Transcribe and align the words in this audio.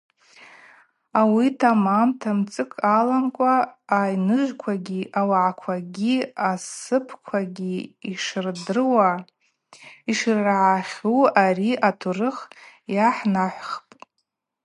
Ауи 1.19 1.47
тамамта 1.59 2.29
мцыкӏ 2.37 2.77
аламкӏва 2.97 3.55
айныжвквагьи, 3.99 5.01
ауагӏаквагьи, 5.19 6.15
асыпквагьи 6.49 7.77
йшырдыруа, 8.11 9.09
йшрагӏахьу 10.11 11.21
ари 11.43 11.71
атурых 11.89 12.37
йгӏахӏнахӏвпӏ. 12.91 13.95